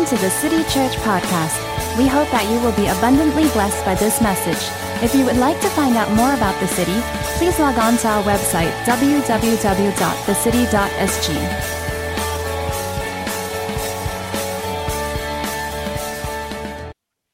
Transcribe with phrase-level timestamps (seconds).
[0.00, 1.60] Welcome to the City Church Podcast.
[1.98, 4.56] We hope that you will be abundantly blessed by this message.
[5.04, 6.98] If you would like to find out more about the city,
[7.36, 9.36] please log on to our website, www.thecity.sg.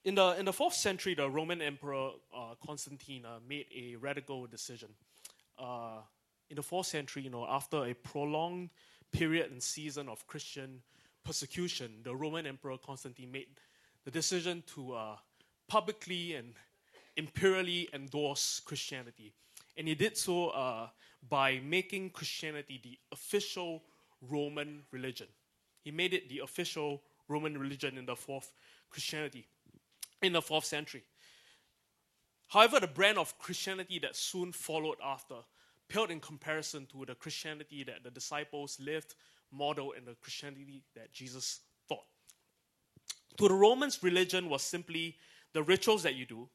[0.05, 4.48] In the, in the fourth century, the Roman Emperor uh, Constantine uh, made a radical
[4.48, 4.89] decision.
[5.56, 6.01] Uh,
[6.51, 8.70] in the fourth century, you know, after a prolonged
[9.12, 10.83] period and season of Christian
[11.27, 13.48] persecution, the Roman Emperor Constantine made
[14.05, 15.17] the decision to uh,
[15.69, 16.55] publicly and
[17.17, 19.33] imperially endorse Christianity.
[19.77, 20.89] And he did so uh,
[21.29, 23.83] by making Christianity the official
[24.23, 25.27] Roman religion.
[25.83, 28.53] He made it the official Roman religion in the fourth
[28.89, 29.47] Christianity
[30.23, 31.03] in the fourth century.
[32.48, 35.34] However, the brand of Christianity that soon followed after
[35.89, 39.15] paled in comparison to the Christianity that the disciples lived,
[39.57, 42.05] modeled, and the Christianity that Jesus taught.
[43.39, 45.17] To the Romans, religion was simply
[45.53, 46.49] the rituals that you do,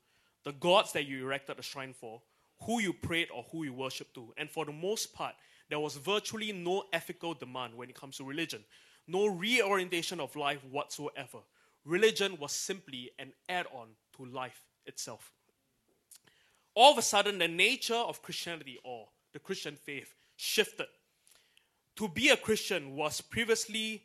[0.44, 2.22] the gods that you erected a shrine for,
[2.66, 4.34] who you prayed or who you worshiped to.
[4.38, 5.36] And for the most part,
[5.70, 8.64] there was virtually no ethical demand when it comes to religion,
[9.08, 11.40] no reorientation of life whatsoever
[11.86, 15.32] religion was simply an add on to life itself.
[16.74, 20.88] All of a sudden, the nature of Christianity or the Christian faith shifted.
[21.98, 24.04] To be a Christian was previously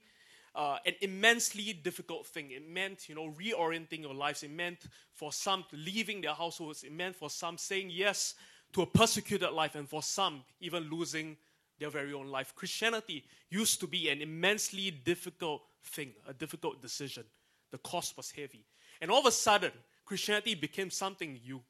[0.54, 2.50] uh, an immensely difficult thing.
[2.50, 4.42] It meant, you know, reorienting your lives.
[4.42, 4.78] It meant
[5.12, 6.82] for some leaving their households.
[6.82, 8.34] It meant for some saying yes
[8.72, 11.36] to a persecuted life, and for some even losing
[11.78, 12.54] their very own life.
[12.54, 17.24] Christianity used to be an immensely difficult thing, a difficult decision.
[17.70, 18.64] The cost was heavy.
[19.00, 19.72] And all of a sudden,
[20.04, 21.60] Christianity became something you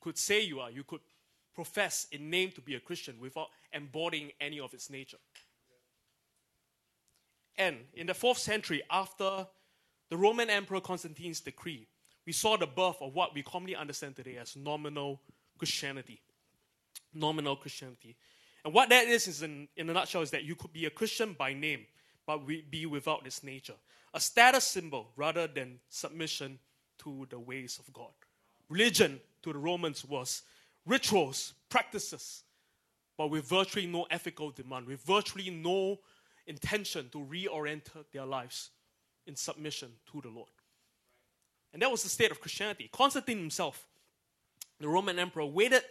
[0.00, 0.70] could say you are.
[0.70, 1.00] You could
[1.54, 5.18] profess in name to be a Christian without embodying any of its nature.
[7.56, 9.46] And in the fourth century, after
[10.10, 11.86] the Roman Emperor Constantine's decree,
[12.26, 15.20] we saw the birth of what we commonly understand today as nominal
[15.58, 16.20] Christianity.
[17.12, 18.16] Nominal Christianity.
[18.64, 20.90] And what that is, is in, in a nutshell, is that you could be a
[20.90, 21.86] Christian by name,
[22.26, 22.40] but
[22.70, 23.74] be without its nature
[24.14, 26.58] a status symbol rather than submission
[26.98, 28.12] to the ways of God.
[28.68, 30.42] Religion to the Romans was
[30.86, 32.42] rituals, practices,
[33.16, 35.98] but with virtually no ethical demand, with virtually no
[36.46, 38.70] intention to reorient their lives
[39.26, 40.48] in submission to the Lord.
[41.72, 42.88] And that was the state of Christianity.
[42.92, 43.86] Constantine himself,
[44.78, 45.82] the Roman emperor, waited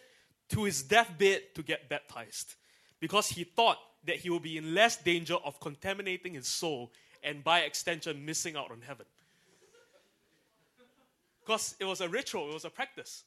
[0.49, 2.55] to his deathbed to get baptized
[2.99, 6.91] because he thought that he would be in less danger of contaminating his soul
[7.23, 9.05] and by extension, missing out on heaven.
[11.39, 13.23] Because it was a ritual, it was a practice.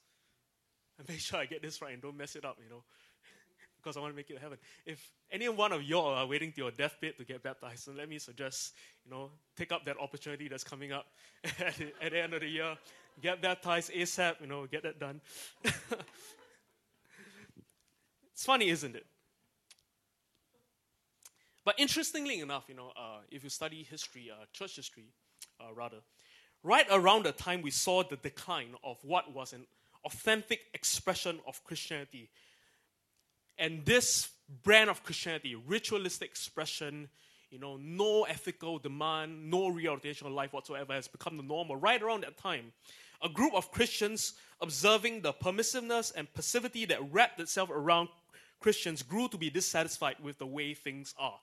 [0.99, 2.83] And make sure I get this right and don't mess it up, you know,
[3.77, 4.59] because I want to make it to heaven.
[4.85, 8.09] If any one of y'all are waiting to your deathbed to get baptized, so let
[8.09, 8.75] me suggest,
[9.05, 11.07] you know, take up that opportunity that's coming up
[11.45, 12.77] at the, at the end of the year.
[13.21, 15.21] Get baptized ASAP, you know, get that done.
[18.33, 19.07] it's funny, isn't it?
[21.65, 25.09] But interestingly enough, you know, uh, if you study history, uh, church history,
[25.61, 25.97] uh, rather,
[26.63, 29.67] right around the time we saw the decline of what was an
[30.07, 32.31] authentic expression of Christianity,
[33.59, 34.31] and this
[34.63, 37.09] brand of Christianity, ritualistic expression,
[37.51, 41.77] you know, no ethical demand, no reorientation of life whatsoever, has become the normal.
[41.77, 42.73] Right around that time,
[43.23, 48.09] a group of Christians observing the permissiveness and passivity that wrapped itself around
[48.61, 51.41] Christians grew to be dissatisfied with the way things are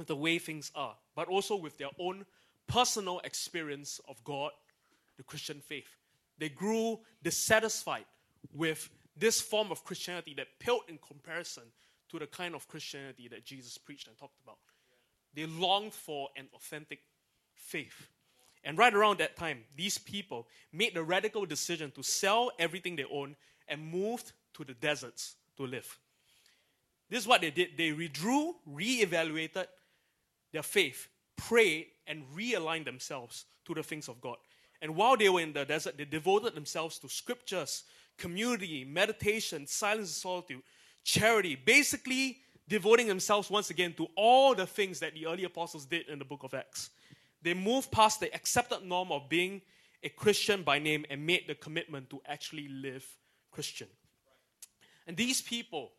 [0.00, 2.24] with the way things are, but also with their own
[2.66, 4.50] personal experience of God,
[5.18, 5.99] the Christian faith.
[6.40, 8.06] They grew dissatisfied
[8.52, 11.64] with this form of Christianity that paled in comparison
[12.08, 14.56] to the kind of Christianity that Jesus preached and talked about.
[15.34, 17.00] They longed for an authentic
[17.54, 18.08] faith.
[18.64, 23.04] And right around that time, these people made the radical decision to sell everything they
[23.04, 23.36] owned
[23.68, 25.98] and moved to the deserts to live.
[27.08, 27.70] This is what they did.
[27.76, 29.68] They withdrew, re-evaluated,
[30.52, 34.36] their faith, prayed, and realigned themselves to the things of God.
[34.82, 37.84] And while they were in the desert, they devoted themselves to scriptures,
[38.16, 40.62] community, meditation, silence and solitude,
[41.04, 42.38] charity, basically
[42.68, 46.24] devoting themselves once again to all the things that the early apostles did in the
[46.24, 46.90] book of Acts.
[47.42, 49.60] They moved past the accepted norm of being
[50.02, 53.04] a Christian by name and made the commitment to actually live
[53.50, 53.88] Christian.
[55.06, 55.92] And these people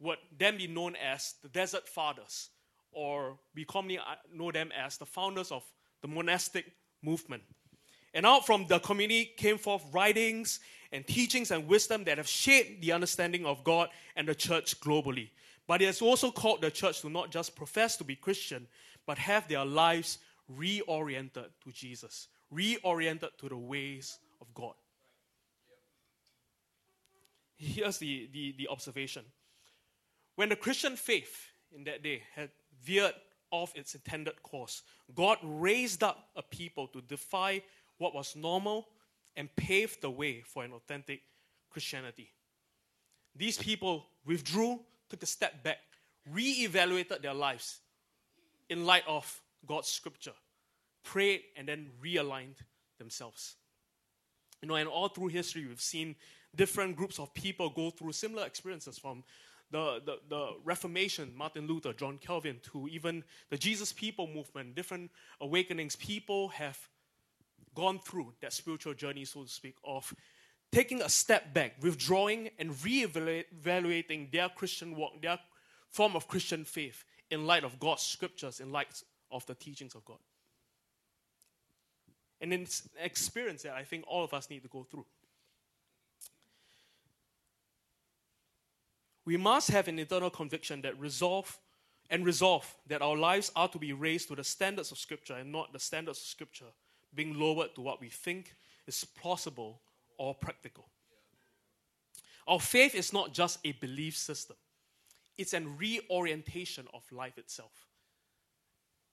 [0.00, 2.50] would then be known as the Desert Fathers
[2.94, 5.64] or we commonly uh, know them as the founders of
[6.00, 6.66] the monastic
[7.02, 7.42] movement.
[8.14, 10.60] And out from the community came forth writings
[10.92, 15.30] and teachings and wisdom that have shaped the understanding of God and the church globally.
[15.66, 18.68] But it has also called the church to not just profess to be Christian,
[19.04, 20.18] but have their lives
[20.56, 24.74] reoriented to Jesus, reoriented to the ways of God.
[27.56, 29.24] Here's the, the, the observation.
[30.36, 32.50] When the Christian faith in that day had
[32.82, 33.14] veered
[33.50, 34.82] off its intended course,
[35.14, 37.62] God raised up a people to defy
[37.98, 38.88] what was normal
[39.36, 41.22] and paved the way for an authentic
[41.70, 42.30] Christianity.
[43.34, 45.78] These people withdrew, took a step back,
[46.30, 47.80] re-evaluated their lives
[48.68, 50.32] in light of God's scripture,
[51.02, 52.56] prayed, and then realigned
[52.98, 53.56] themselves.
[54.62, 56.16] You know, and all through history, we've seen
[56.54, 59.24] different groups of people go through similar experiences from
[59.70, 65.10] the, the, the, Reformation, Martin Luther, John Calvin, to even the Jesus People movement, different
[65.40, 65.96] awakenings.
[65.96, 66.78] People have
[67.74, 70.14] gone through that spiritual journey, so to speak, of
[70.72, 75.38] taking a step back, withdrawing, and re-evaluating their Christian walk, their
[75.90, 80.04] form of Christian faith in light of God's scriptures, in light of the teachings of
[80.04, 80.18] God.
[82.40, 85.06] And it's an experience that I think all of us need to go through.
[89.24, 91.58] We must have an internal conviction that resolve
[92.10, 95.50] and resolve that our lives are to be raised to the standards of Scripture and
[95.50, 96.72] not the standards of Scripture
[97.14, 98.54] being lowered to what we think
[98.86, 99.80] is plausible
[100.18, 100.86] or practical.
[102.46, 104.56] Our faith is not just a belief system,
[105.36, 107.86] it's an reorientation of life itself.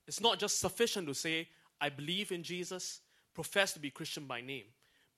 [0.07, 1.48] It's not just sufficient to say,
[1.80, 3.00] I believe in Jesus,
[3.33, 4.65] profess to be Christian by name,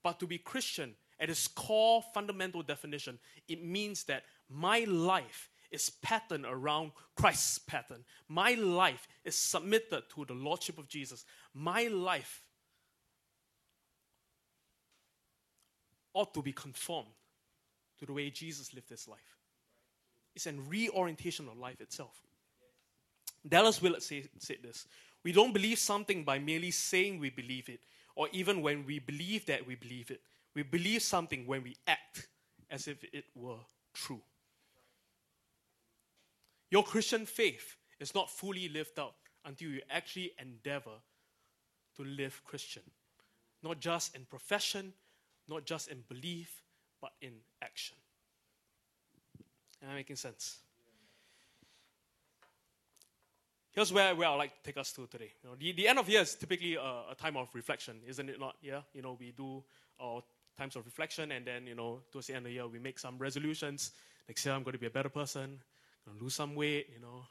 [0.03, 5.89] but to be Christian at its core fundamental definition, it means that my life is
[5.89, 8.03] patterned around Christ's pattern.
[8.27, 11.25] My life is submitted to the Lordship of Jesus.
[11.53, 12.43] My life
[16.13, 17.07] ought to be conformed
[17.99, 19.37] to the way Jesus lived his life.
[20.35, 22.21] It's a reorientation of life itself.
[23.47, 24.87] Dallas Willard say, said this
[25.23, 27.81] We don't believe something by merely saying we believe it,
[28.15, 30.21] or even when we believe that we believe it.
[30.55, 32.27] We believe something when we act
[32.69, 33.57] as if it were
[33.93, 34.21] true.
[36.69, 39.15] Your Christian faith is not fully lived out
[39.45, 41.01] until you actually endeavor
[41.95, 42.83] to live Christian.
[43.61, 44.93] Not just in profession,
[45.47, 46.61] not just in belief,
[47.01, 47.97] but in action.
[49.83, 50.59] Am I making sense?
[53.71, 55.31] Here's where, where I'd like to take us to today.
[55.43, 58.29] You know, the, the end of year is typically a, a, time of reflection, isn't
[58.29, 58.55] it not?
[58.61, 59.63] Yeah, you know, we do
[59.99, 60.21] our
[60.57, 62.99] times of reflection, and then you know, towards the end of the year, we make
[62.99, 63.91] some resolutions.
[64.27, 65.59] Next year, I'm going to be a better person
[66.05, 67.23] gonna lose some weight, you know,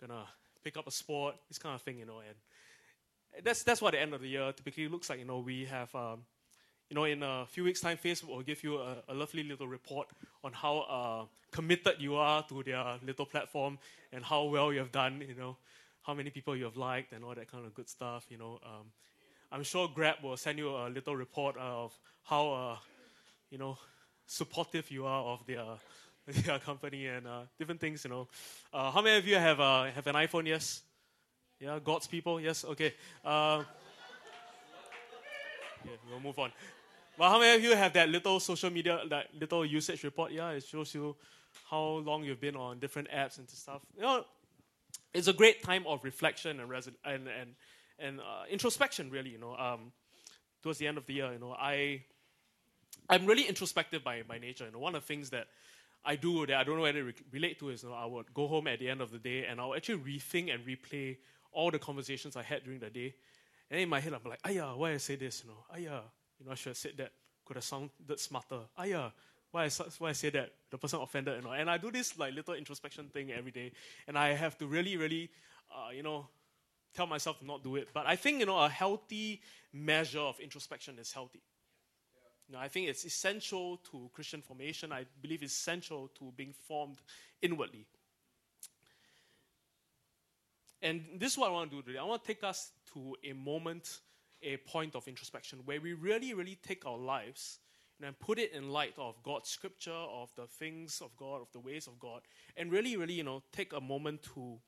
[0.00, 0.24] gonna
[0.62, 4.00] pick up a sport, this kind of thing, you know, and that's that's what the
[4.00, 5.18] end of the year typically looks like.
[5.18, 6.22] You know, we have, um,
[6.88, 9.66] you know, in a few weeks' time, Facebook will give you a, a lovely little
[9.66, 10.08] report
[10.44, 13.78] on how uh, committed you are to their little platform
[14.12, 15.22] and how well you have done.
[15.26, 15.56] You know,
[16.02, 18.26] how many people you have liked and all that kind of good stuff.
[18.30, 18.86] You know, um,
[19.50, 22.76] I'm sure Grab will send you a little report of how, uh,
[23.50, 23.78] you know,
[24.26, 25.64] supportive you are of their
[26.46, 28.28] yeah, company and uh, different things, you know.
[28.72, 30.46] Uh, how many of you have, uh, have an iPhone?
[30.46, 30.82] Yes?
[31.60, 32.40] Yeah, God's people?
[32.40, 32.64] Yes?
[32.64, 32.94] Okay.
[33.24, 33.62] Uh,
[35.84, 36.52] yeah, we'll move on.
[37.18, 40.32] But how many of you have that little social media, that little usage report?
[40.32, 41.16] Yeah, it shows you
[41.70, 43.82] how long you've been on different apps and stuff.
[43.96, 44.24] You know,
[45.14, 47.54] it's a great time of reflection and and and,
[47.98, 49.30] and uh, introspection, really.
[49.30, 49.92] You know, um,
[50.62, 52.02] towards the end of the year, you know, I
[53.08, 54.66] I'm really introspective by by nature.
[54.66, 55.46] You know, one of the things that
[56.04, 58.32] I do that I don't know whether it relate to is you know, I would
[58.34, 61.16] go home at the end of the day and I'll actually rethink and replay
[61.52, 63.14] all the conversations I had during the day.
[63.70, 65.42] And in my head, I'm like, Aya, why I say this?
[65.42, 66.00] You know, Aya,
[66.38, 67.12] you know, I should have said that.
[67.44, 68.60] Could have sounded smarter.
[68.76, 69.10] Aya,
[69.52, 70.50] why I, why I say that?
[70.70, 71.52] The person offended, you know.
[71.52, 73.72] And I do this like little introspection thing every day.
[74.08, 75.30] And I have to really, really,
[75.70, 76.26] uh, you know,
[76.94, 77.88] tell myself to not do it.
[77.94, 79.40] But I think, you know, a healthy
[79.72, 81.42] measure of introspection is healthy.
[82.48, 84.92] You know, I think it's essential to Christian formation.
[84.92, 86.98] I believe it's essential to being formed
[87.42, 87.86] inwardly.
[90.82, 91.98] And this is what I want to do today.
[91.98, 93.98] I want to take us to a moment,
[94.42, 97.58] a point of introspection where we really, really take our lives
[98.02, 101.60] and put it in light of God's scripture, of the things of God, of the
[101.60, 102.20] ways of God,
[102.56, 104.58] and really, really, you know, take a moment to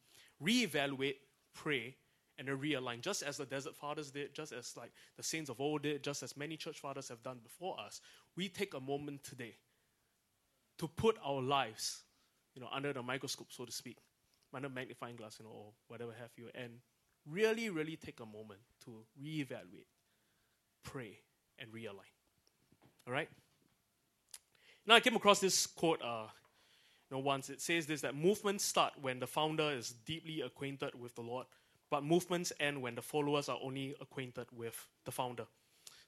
[0.43, 1.17] reevaluate,
[1.55, 1.97] pray,
[2.39, 5.61] and to realign, just as the desert fathers did, just as like the saints of
[5.61, 8.01] old did, just as many church fathers have done before us.
[8.37, 9.57] We take a moment today
[10.79, 12.05] to put our lives,
[12.55, 13.99] you know, under the microscope, so to speak,
[14.55, 16.75] under magnifying glass, you know, or whatever have you, and
[17.31, 19.89] really, really take a moment to reevaluate,
[20.83, 21.19] pray,
[21.59, 22.13] and realign.
[23.07, 23.29] All right.
[24.87, 26.01] Now I came across this quote.
[26.03, 26.27] Uh,
[27.11, 30.91] you know, once it says this that movements start when the founder is deeply acquainted
[31.01, 31.47] with the Lord
[31.91, 35.47] but movements end when the followers are only acquainted with the founder.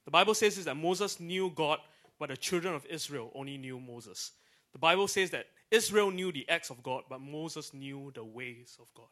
[0.04, 1.78] The Bible says is that Moses knew God,
[2.18, 4.32] but the children of Israel only knew Moses.
[4.72, 8.76] The Bible says that Israel knew the acts of God, but Moses knew the ways
[8.80, 9.06] of God.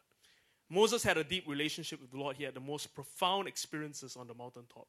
[0.69, 2.35] Moses had a deep relationship with the Lord.
[2.35, 4.87] He had the most profound experiences on the mountaintop.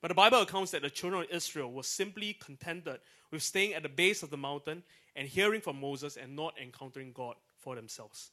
[0.00, 3.82] But the Bible accounts that the children of Israel were simply contented with staying at
[3.82, 4.82] the base of the mountain
[5.14, 8.30] and hearing from Moses and not encountering God for themselves.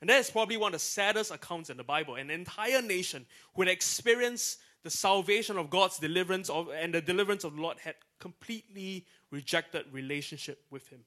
[0.00, 2.14] And that is probably one of the saddest accounts in the Bible.
[2.14, 7.42] An entire nation who had experienced the salvation of God's deliverance of, and the deliverance
[7.42, 11.00] of the Lord had completely rejected relationship with Him.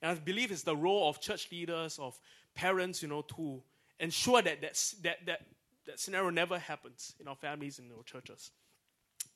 [0.00, 2.18] And I believe it's the role of church leaders, of
[2.54, 3.62] parents, you know, to
[4.00, 5.40] ensure that that, that, that,
[5.86, 8.50] that scenario never happens in our families and in our churches.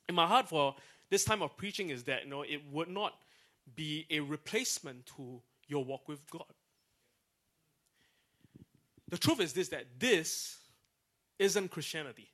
[0.09, 0.75] In my heart for
[1.09, 3.13] this time of preaching is that, you know, it would not
[3.75, 6.45] be a replacement to your walk with God.
[9.09, 10.57] The truth is this that this
[11.39, 12.29] isn't Christianity.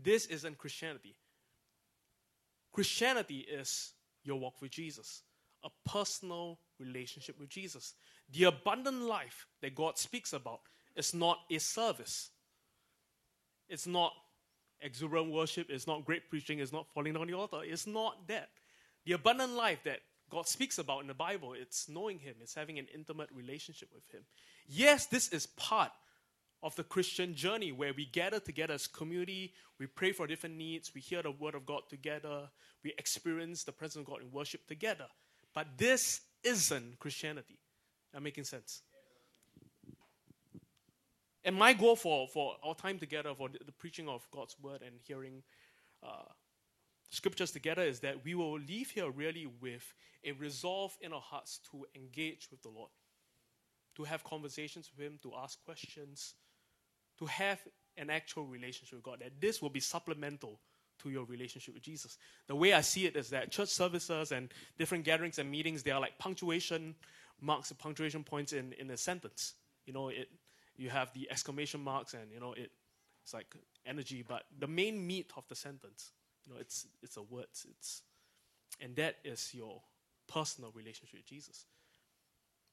[0.00, 1.16] This isn't Christianity.
[2.72, 3.92] Christianity is
[4.24, 5.22] your walk with Jesus,
[5.64, 7.94] a personal relationship with Jesus.
[8.32, 10.60] The abundant life that God speaks about
[10.96, 12.30] is not a service.
[13.68, 14.12] It's not
[14.80, 17.60] exuberant worship, it's not great preaching, it's not falling on the altar.
[17.62, 18.50] It's not that.
[19.04, 22.78] The abundant life that God speaks about in the Bible, it's knowing Him, it's having
[22.78, 24.22] an intimate relationship with Him.
[24.66, 25.92] Yes, this is part
[26.62, 30.92] of the Christian journey where we gather together as community, we pray for different needs,
[30.94, 32.48] we hear the word of God together,
[32.84, 35.06] we experience the presence of God in worship together.
[35.54, 37.58] But this isn't Christianity.
[38.14, 38.82] Am making sense?
[41.44, 44.82] And my goal for, for our time together, for the, the preaching of God's word
[44.82, 45.42] and hearing
[46.02, 46.30] uh,
[47.10, 49.92] scriptures together, is that we will leave here really with
[50.24, 52.90] a resolve in our hearts to engage with the Lord,
[53.96, 56.34] to have conversations with Him, to ask questions,
[57.18, 57.58] to have
[57.96, 59.18] an actual relationship with God.
[59.20, 60.60] That this will be supplemental
[61.00, 62.18] to your relationship with Jesus.
[62.46, 65.90] The way I see it is that church services and different gatherings and meetings, they
[65.90, 66.94] are like punctuation
[67.40, 69.54] marks, punctuation points in, in a sentence.
[69.84, 70.28] You know, it
[70.82, 72.70] you have the exclamation marks and you know it,
[73.22, 73.54] it's like
[73.86, 76.10] energy but the main meat of the sentence
[76.44, 78.02] you know it's it's a word it's
[78.80, 79.80] and that is your
[80.28, 81.66] personal relationship with jesus.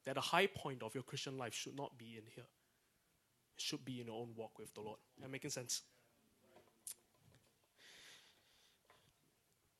[0.06, 2.46] That the high point of your christian life should not be in here.
[3.58, 4.98] It should be in your own walk with the lord.
[5.24, 5.84] Am making sense?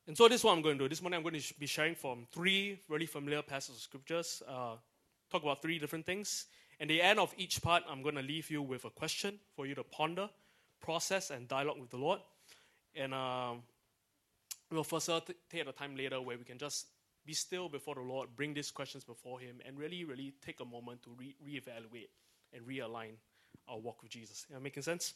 [0.08, 0.90] And so this is what i'm going to do.
[0.90, 4.76] This morning i'm going to be sharing from three really familiar passages of scriptures uh,
[5.32, 6.46] talk about three different things
[6.80, 9.66] at the end of each part, I'm going to leave you with a question for
[9.66, 10.30] you to ponder,
[10.80, 12.20] process, and dialogue with the Lord.
[12.96, 13.64] And um,
[14.72, 16.88] we'll facilitate a time later where we can just
[17.26, 20.66] be still before the Lord, bring these questions before Him, and really, really take a
[20.66, 22.10] moment to re- reevaluate
[22.54, 23.12] and realign
[23.68, 24.46] our walk with Jesus.
[24.50, 25.14] Am I making sense?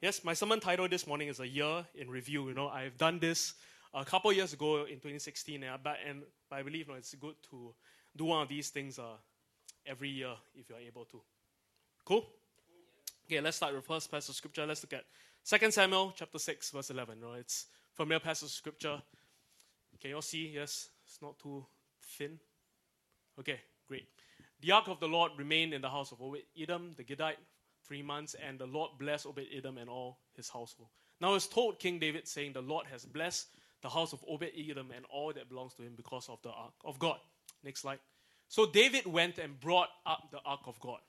[0.00, 2.48] Yes, my sermon title this morning is A Year in Review.
[2.48, 3.54] You know, I've done this
[3.92, 7.34] a couple years ago in 2016, but, and, but I believe you know, it's good
[7.50, 7.74] to
[8.16, 9.16] do one of these things uh,
[9.86, 11.20] every year if you're able to.
[12.04, 12.26] Cool?
[13.26, 14.66] Okay, let's start with first passage of scripture.
[14.66, 15.04] Let's look at
[15.60, 17.20] 2 Samuel chapter 6, verse 11.
[17.20, 17.40] Right?
[17.40, 19.00] It's familiar passage of scripture.
[20.00, 20.52] Can you all see?
[20.54, 21.64] Yes, it's not too
[22.02, 22.38] thin.
[23.38, 24.06] Okay, great.
[24.60, 27.38] The ark of the Lord remained in the house of Obed Edom, the Gittite,
[27.86, 30.88] three months, and the Lord blessed Obed Edom and all his household.
[31.20, 33.48] Now it's told King David, saying, The Lord has blessed
[33.82, 36.72] the house of Obed Edom and all that belongs to him because of the ark
[36.84, 37.18] of God.
[37.62, 37.98] Next slide.
[38.48, 41.00] So David went and brought up the ark of God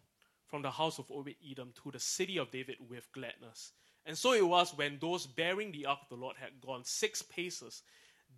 [0.48, 3.72] from the house of Obed Edom to the city of David with gladness.
[4.06, 7.22] And so it was when those bearing the ark of the Lord had gone six
[7.22, 7.82] paces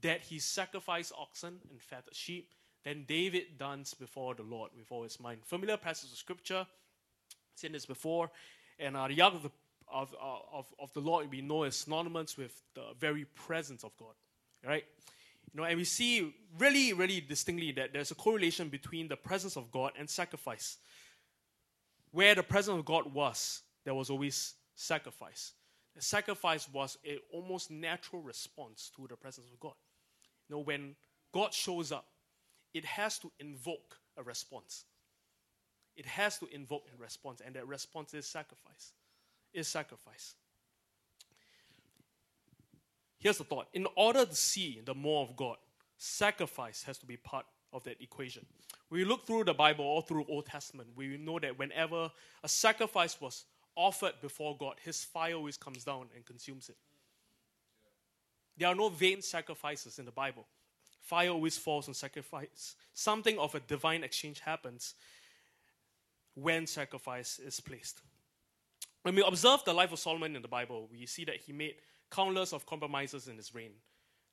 [0.01, 2.54] that he sacrificed oxen and fatted sheep.
[2.84, 5.42] Then David danced before the Lord with all his mind.
[5.44, 6.66] Familiar passage of scripture,
[7.56, 8.32] seen this before.
[8.80, 9.51] And uh, the ark of the,
[9.92, 13.92] of, uh, of, of the Lord we know is synonymous with the very presence of
[13.98, 14.13] God.
[14.66, 14.86] Right?
[15.54, 19.56] You know, and we see really, really distinctly that there's a correlation between the presence
[19.56, 20.77] of God and sacrifice.
[22.12, 25.54] Where the presence of God was, there was always sacrifice.
[25.96, 29.74] The sacrifice was a almost natural response to the presence of God.
[30.48, 30.96] You know, when
[31.34, 32.06] God shows up,
[32.74, 34.86] it has to invoke a response.
[35.96, 38.94] It has to invoke a response, and that response is sacrifice.
[39.54, 40.36] Is sacrifice.
[43.19, 45.57] Here's the thought in order to see the more of God,
[45.97, 48.45] sacrifice has to be part of that equation.
[48.89, 52.12] We look through the Bible all through Old Testament, we know that whenever
[52.43, 53.45] a sacrifice was
[53.75, 56.77] offered before God, his fire always comes down and consumes it.
[58.57, 60.47] There are no vain sacrifices in the Bible.
[61.01, 62.75] Fire always falls on sacrifice.
[62.93, 64.95] Something of a divine exchange happens
[66.33, 68.01] when sacrifice is placed.
[69.03, 71.75] When we observe the life of Solomon in the Bible, we see that he made
[72.11, 73.71] countless of compromises in his reign.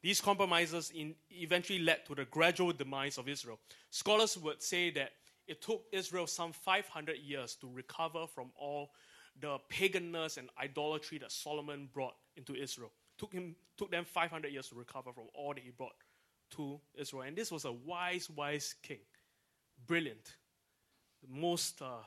[0.02, 3.58] These compromises in, eventually led to the gradual demise of Israel.
[3.90, 5.12] Scholars would say that
[5.46, 8.90] it took Israel some 500 years to recover from all
[9.40, 12.92] the paganness and idolatry that Solomon brought into Israel.
[13.18, 15.94] Took him took them 500 years to recover from all that he brought
[16.52, 17.22] to Israel.
[17.22, 19.00] And this was a wise, wise king.
[19.86, 20.36] Brilliant.
[21.22, 22.04] The most uh,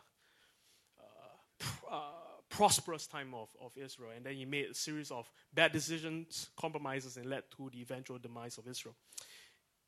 [0.99, 2.26] uh, uh,
[2.57, 4.09] prosperous time of, of Israel.
[4.15, 8.17] And then he made a series of bad decisions, compromises, and led to the eventual
[8.17, 8.95] demise of Israel.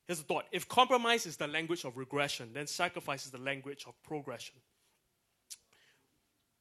[0.06, 3.84] Here's a thought if compromise is the language of regression, then sacrifice is the language
[3.88, 4.54] of progression.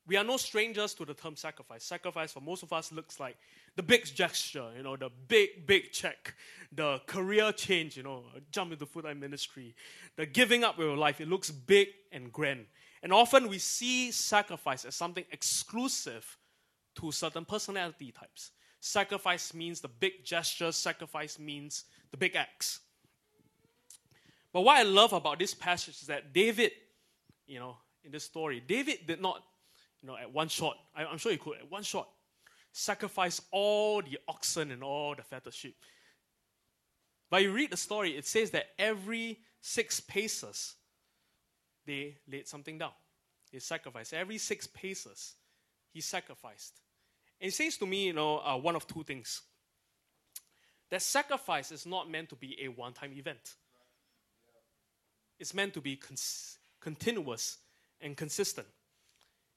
[0.07, 1.83] We are no strangers to the term sacrifice.
[1.83, 3.37] Sacrifice for most of us looks like
[3.75, 6.33] the big gesture, you know, the big, big check,
[6.71, 9.75] the career change, you know, jump into full time ministry,
[10.15, 11.21] the giving up of your life.
[11.21, 12.65] It looks big and grand.
[13.01, 16.37] And often we see sacrifice as something exclusive
[16.95, 18.51] to certain personality types.
[18.81, 22.79] Sacrifice means the big gesture, sacrifice means the big acts.
[24.51, 26.71] But what I love about this passage is that David,
[27.45, 29.43] you know, in this story, David did not
[30.01, 32.07] you know, at one shot, I, am sure he could, at one shot,
[32.71, 35.75] sacrifice all the oxen and all the fatted sheep.
[37.29, 40.75] But you read the story, it says that every six paces,
[41.89, 42.91] they laid something down.
[43.51, 44.13] They sacrificed.
[44.13, 45.33] Every six paces,
[45.91, 46.79] he sacrificed.
[47.41, 49.41] And it says to me, you know, uh, one of two things.
[50.89, 53.55] That sacrifice is not meant to be a one time event,
[55.39, 55.99] it's meant to be
[56.79, 57.57] continuous
[58.01, 58.67] and consistent.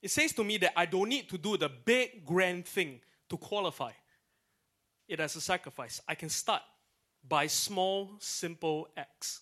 [0.01, 3.37] It says to me that I don't need to do the big, grand thing to
[3.37, 3.93] qualify
[5.09, 6.01] it as a sacrifice.
[6.09, 6.63] I can start
[7.27, 9.41] by small, simple acts.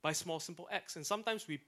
[0.00, 0.96] By small, simple acts.
[0.96, 1.58] And sometimes we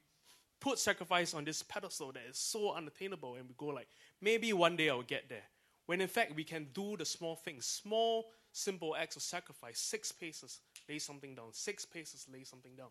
[0.60, 3.88] put sacrifice on this pedestal that is so unattainable and we go like,
[4.20, 5.44] maybe one day I'll get there.
[5.86, 9.78] When in fact we can do the small things, small, simple acts of sacrifice.
[9.78, 11.52] Six paces, lay something down.
[11.52, 12.88] Six paces, lay something down.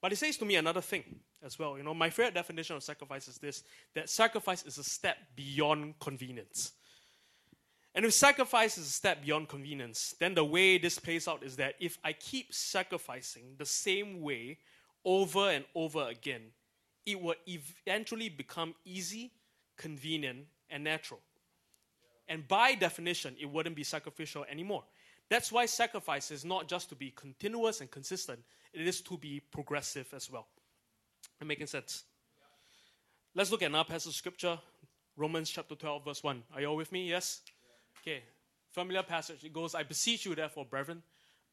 [0.00, 1.04] But it says to me another thing
[1.42, 1.76] as well.
[1.76, 3.62] You know, my favorite definition of sacrifice is this
[3.94, 6.72] that sacrifice is a step beyond convenience.
[7.94, 11.56] And if sacrifice is a step beyond convenience, then the way this plays out is
[11.56, 14.58] that if I keep sacrificing the same way
[15.04, 16.42] over and over again,
[17.06, 19.32] it will eventually become easy,
[19.76, 21.20] convenient, and natural.
[22.28, 24.84] And by definition, it wouldn't be sacrificial anymore.
[25.28, 28.40] That's why sacrifice is not just to be continuous and consistent,
[28.72, 30.46] it is to be progressive as well.
[31.40, 32.04] Am making sense?
[33.34, 34.58] Let's look at another passage of scripture,
[35.16, 36.42] Romans chapter 12, verse 1.
[36.54, 37.08] Are you all with me?
[37.08, 37.42] Yes?
[38.00, 38.22] Okay.
[38.72, 39.44] Familiar passage.
[39.44, 41.02] It goes, I beseech you, therefore, brethren,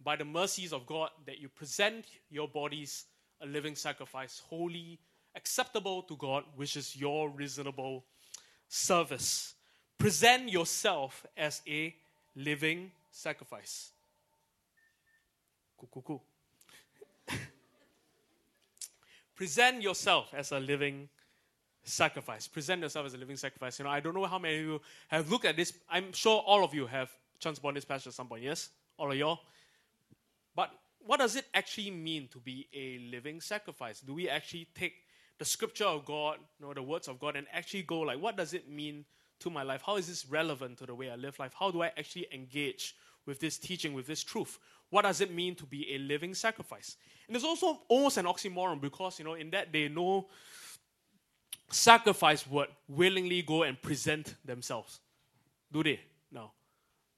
[0.03, 3.05] by the mercies of God, that you present your bodies
[3.41, 4.99] a living sacrifice, holy,
[5.35, 8.03] acceptable to God, which is your reasonable
[8.67, 9.53] service.
[9.97, 11.95] Present yourself as a
[12.35, 13.91] living sacrifice.
[15.77, 16.23] Cool, cool, cool.
[19.35, 21.09] Present yourself as a living
[21.83, 22.47] sacrifice.
[22.47, 23.79] Present yourself as a living sacrifice.
[23.79, 25.73] You know, I don't know how many of you have looked at this.
[25.89, 27.09] I'm sure all of you have
[27.45, 28.43] upon this passage at some point.
[28.43, 29.39] Yes, all of y'all.
[30.55, 30.71] But
[31.07, 33.99] what does it actually mean to be a living sacrifice?
[34.01, 34.93] Do we actually take
[35.39, 38.35] the scripture of God, you know, the words of God, and actually go like, what
[38.35, 39.05] does it mean
[39.39, 39.81] to my life?
[39.85, 41.53] How is this relevant to the way I live life?
[41.57, 44.59] How do I actually engage with this teaching, with this truth?
[44.89, 46.97] What does it mean to be a living sacrifice?
[47.27, 50.27] And it's also almost an oxymoron because, you know, in that day, no
[51.69, 54.99] sacrifice would willingly go and present themselves.
[55.71, 55.99] Do they?
[56.31, 56.51] No.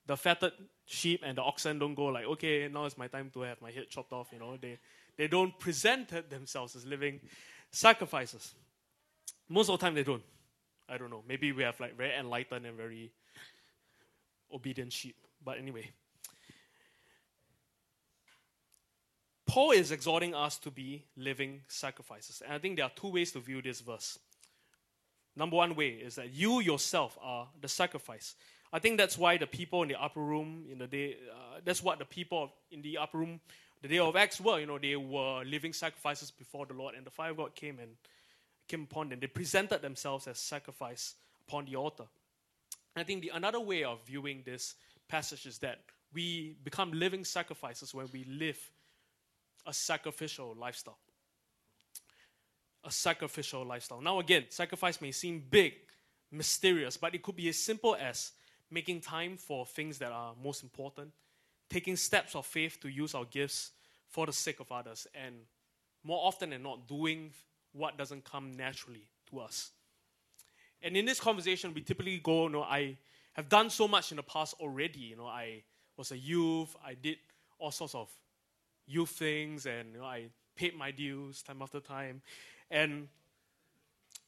[0.10, 0.54] The fatted
[0.88, 3.70] sheep and the oxen don't go like, okay, now it's my time to have my
[3.70, 4.58] head chopped off, you know.
[4.58, 4.80] They
[5.18, 7.20] they don't present themselves as living
[7.70, 8.56] sacrifices.
[9.48, 10.24] Most of the time they don't.
[10.90, 11.24] I don't know.
[11.28, 13.12] Maybe we have like very enlightened and very
[14.52, 15.16] obedient sheep.
[15.46, 15.92] But anyway.
[19.46, 22.42] Paul is exhorting us to be living sacrifices.
[22.44, 24.18] And I think there are two ways to view this verse.
[25.36, 28.34] Number one way is that you yourself are the sacrifice.
[28.72, 31.82] I think that's why the people in the upper room in the day, uh, that's
[31.84, 33.40] what the people in the upper room,
[33.82, 34.60] the day of Acts were.
[34.60, 37.80] You know, they were living sacrifices before the Lord, and the fire of God came
[37.80, 37.92] and
[38.68, 39.20] came upon them.
[39.20, 41.16] They presented themselves as sacrifice
[41.48, 42.06] upon the altar.
[42.96, 44.76] I think the another way of viewing this
[45.08, 45.80] passage is that
[46.14, 48.60] we become living sacrifices when we live
[49.66, 50.98] a sacrificial lifestyle.
[52.84, 54.02] A sacrificial lifestyle.
[54.02, 55.74] Now, again, sacrifice may seem big,
[56.32, 58.32] mysterious, but it could be as simple as
[58.72, 61.12] making time for things that are most important,
[61.70, 63.72] taking steps of faith to use our gifts
[64.08, 65.36] for the sake of others, and
[66.04, 67.32] more often than not, doing
[67.74, 69.72] what doesn't come naturally to us.
[70.82, 72.98] And in this conversation, we typically go, you know, I
[73.34, 75.00] have done so much in the past already.
[75.00, 75.64] You know, I
[75.98, 77.18] was a youth, I did
[77.58, 78.10] all sorts of
[78.88, 82.22] youth things, and you know, I paid my dues time after time.
[82.72, 83.08] And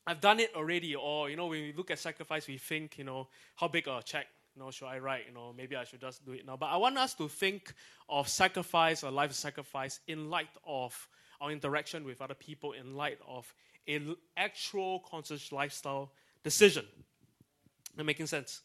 [0.07, 0.95] I've done it already.
[0.95, 4.01] Or, you know, when we look at sacrifice, we think, you know, how big a
[4.03, 5.23] check you know, should I write?
[5.27, 6.57] You know, maybe I should just do it now.
[6.57, 7.73] But I want us to think
[8.09, 11.07] of sacrifice or life sacrifice in light of
[11.39, 13.53] our interaction with other people, in light of
[13.87, 16.11] an actual conscious lifestyle
[16.43, 16.85] decision.
[17.97, 18.61] Am making sense?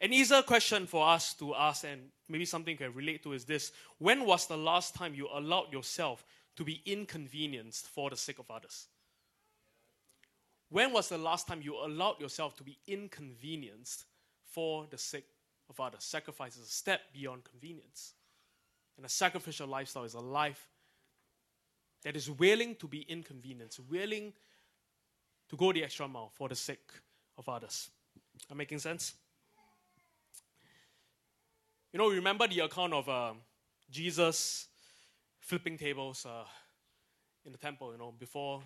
[0.00, 3.44] An easier question for us to ask, and maybe something you can relate to, is
[3.44, 6.24] this When was the last time you allowed yourself
[6.56, 8.86] to be inconvenienced for the sake of others?
[10.70, 14.04] When was the last time you allowed yourself to be inconvenienced
[14.44, 15.26] for the sake
[15.70, 16.04] of others?
[16.04, 18.14] Sacrifice is a step beyond convenience.
[18.96, 20.68] And a sacrificial lifestyle is a life
[22.02, 24.32] that is willing to be inconvenienced, willing
[25.48, 26.90] to go the extra mile for the sake
[27.38, 27.90] of others.
[28.50, 29.14] Am making sense?
[31.92, 33.32] You know, remember the account of uh,
[33.90, 34.66] Jesus
[35.40, 36.44] flipping tables uh,
[37.46, 38.62] in the temple, you know, before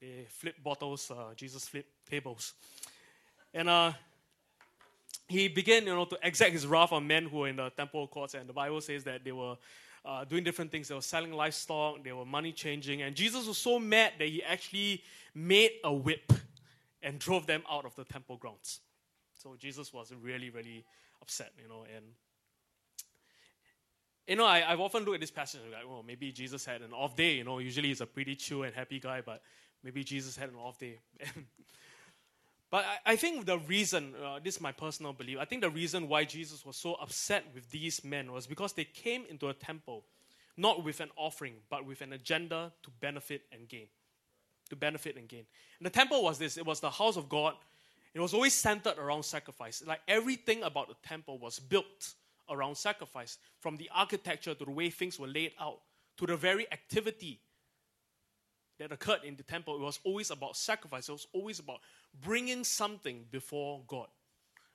[0.00, 2.54] they flip bottles, uh, Jesus flipped tables.
[3.52, 3.92] And uh,
[5.28, 8.08] he began, you know, to exact his wrath on men who were in the temple
[8.08, 8.34] courts.
[8.34, 9.56] And the Bible says that they were
[10.04, 10.88] uh, doing different things.
[10.88, 13.02] They were selling livestock, they were money changing.
[13.02, 15.02] And Jesus was so mad that he actually
[15.34, 16.32] made a whip
[17.02, 18.80] and drove them out of the temple grounds.
[19.34, 20.84] So Jesus was really, really
[21.22, 21.84] upset, you know.
[21.94, 22.04] And
[24.26, 26.82] you know, I, have often looked at this passage and like, well, maybe Jesus had
[26.82, 27.34] an off day.
[27.34, 29.42] You know, usually he's a pretty chill and happy guy, but
[29.82, 30.98] maybe Jesus had an off day.
[32.70, 35.70] but I, I, think the reason, uh, this is my personal belief, I think the
[35.70, 39.54] reason why Jesus was so upset with these men was because they came into a
[39.54, 40.04] temple
[40.56, 43.86] not with an offering, but with an agenda to benefit and gain.
[44.68, 45.46] To benefit and gain.
[45.78, 47.54] And the temple was this it was the house of God.
[48.12, 49.82] It was always centered around sacrifice.
[49.86, 52.14] Like everything about the temple was built
[52.50, 55.78] around sacrifice, from the architecture to the way things were laid out,
[56.18, 57.40] to the very activity
[58.80, 59.76] that occurred in the temple.
[59.76, 61.80] It was always about sacrifice, it was always about
[62.24, 64.08] bringing something before God.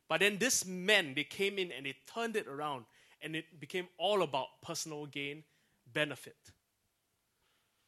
[0.08, 2.86] But then this men, they came in and they turned it around,
[3.22, 5.44] and it became all about personal gain,
[5.92, 6.38] benefit.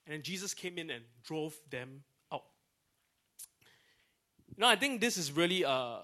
[0.06, 2.04] And then Jesus came in and drove them
[2.34, 2.46] out.
[4.58, 6.00] Now, I think this is really uh,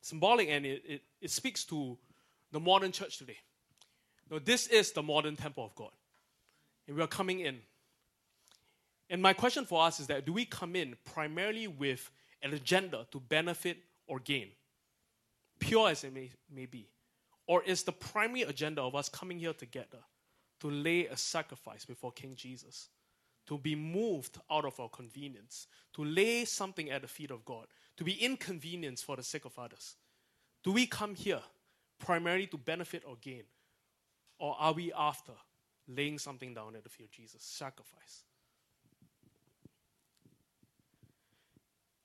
[0.00, 1.98] symbolic and it, it, it speaks to
[2.52, 3.38] the modern church today.
[4.30, 5.90] Now, this is the modern temple of God.
[6.86, 7.58] And we are coming in.
[9.12, 13.06] And my question for us is that do we come in primarily with an agenda
[13.10, 14.48] to benefit or gain?
[15.60, 16.88] Pure as it may, may be.
[17.46, 19.98] Or is the primary agenda of us coming here together
[20.60, 22.88] to lay a sacrifice before King Jesus?
[23.48, 27.66] To be moved out of our convenience, to lay something at the feet of God,
[27.98, 29.96] to be inconvenienced for the sake of others.
[30.64, 31.42] Do we come here
[31.98, 33.42] primarily to benefit or gain?
[34.38, 35.32] Or are we after
[35.86, 37.42] laying something down at the feet of Jesus?
[37.42, 38.24] Sacrifice.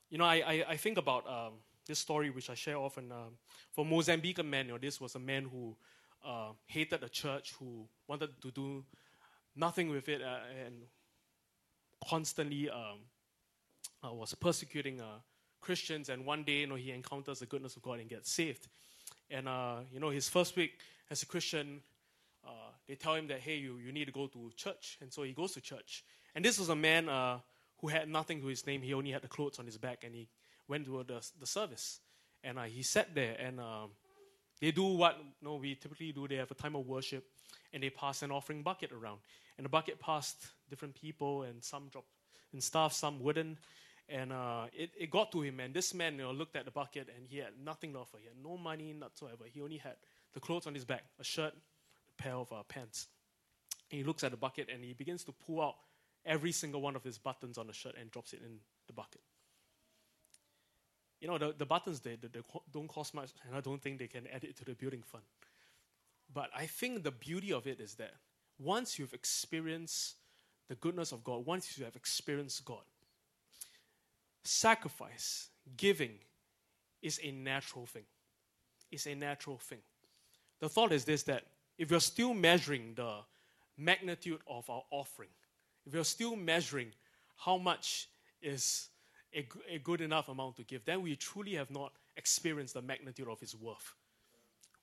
[0.09, 1.53] You know, I, I, I think about um,
[1.85, 3.11] this story which I share often.
[3.11, 3.37] Um,
[3.73, 5.75] for Mozambican man, you know, this was a man who
[6.25, 8.85] uh, hated the church, who wanted to do
[9.55, 10.75] nothing with it, uh, and
[12.07, 12.99] constantly um,
[14.01, 15.19] uh, was persecuting uh,
[15.59, 16.07] Christians.
[16.07, 18.67] And one day, you know, he encounters the goodness of God and gets saved.
[19.29, 20.79] And, uh, you know, his first week
[21.11, 21.81] as a Christian,
[22.45, 24.97] uh, they tell him that, hey, you, you need to go to church.
[25.01, 26.05] And so he goes to church.
[26.33, 27.09] And this was a man
[27.79, 28.81] who had nothing to his name.
[28.81, 30.03] He only had the clothes on his back.
[30.03, 30.27] And he
[30.67, 31.99] went to the, the service.
[32.43, 33.35] And uh, he sat there.
[33.39, 33.91] And um,
[34.59, 36.27] they do what you know, we typically do.
[36.27, 37.25] They have a time of worship.
[37.73, 39.19] And they pass an offering bucket around.
[39.57, 41.43] And the bucket passed different people.
[41.43, 42.07] And some dropped
[42.53, 43.57] and stuff, some wouldn't.
[44.09, 46.71] And uh, it, it got to him, and this man you know, looked at the
[46.71, 48.17] bucket and he had nothing left for.
[48.17, 49.43] He had no money whatsoever.
[49.53, 49.95] He only had
[50.33, 53.07] the clothes on his back, a shirt, a pair of uh, pants.
[53.91, 55.75] And he looks at the bucket and he begins to pull out
[56.27, 59.21] every single one of his buttons on the shirt and drops it in the bucket.
[61.21, 63.97] You know, the, the buttons, they, they, they don't cost much, and I don't think
[63.97, 65.23] they can add it to the building fund.
[66.31, 68.13] But I think the beauty of it is that
[68.59, 70.15] once you've experienced
[70.67, 72.83] the goodness of God, once you have experienced God,
[74.43, 76.19] sacrifice, giving,
[77.01, 78.03] is a natural thing.
[78.91, 79.79] It's a natural thing.
[80.59, 81.43] The thought is this that
[81.77, 83.19] if you're still measuring the
[83.77, 85.29] magnitude of our offering,
[85.87, 86.91] if you're still measuring
[87.37, 88.09] how much
[88.41, 88.89] is
[89.33, 93.27] a, a good enough amount to give, then we truly have not experienced the magnitude
[93.29, 93.93] of His worth.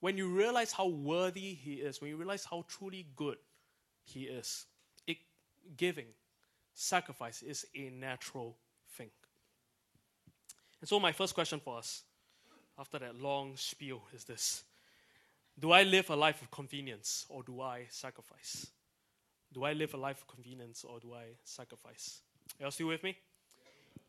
[0.00, 3.36] When you realize how worthy He is, when you realize how truly good
[4.04, 4.64] He is,
[5.06, 5.18] it,
[5.76, 6.06] giving,
[6.72, 8.56] sacrifice is a natural
[8.96, 9.10] thing.
[10.80, 12.02] And so, my first question for us,
[12.78, 14.64] after that long spiel, is this
[15.58, 18.68] Do I live a life of convenience or do I sacrifice?
[19.54, 22.22] Do I live a life of convenience or do I sacrifice?
[22.60, 23.16] Are you still with me?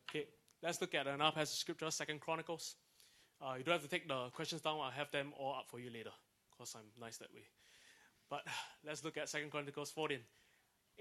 [0.10, 0.26] Okay,
[0.64, 2.76] let's look at another passage of scripture, Second Chronicles.
[3.40, 5.80] Uh, you don't have to take the questions down, I'll have them all up for
[5.80, 6.10] you later,
[6.52, 7.44] because I'm nice that way.
[8.28, 8.42] But
[8.84, 10.18] let's look at Second Chronicles 14.